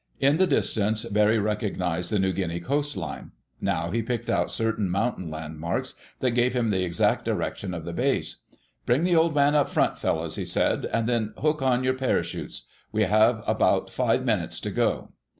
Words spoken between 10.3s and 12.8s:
he said. "And then hook on your parachutes.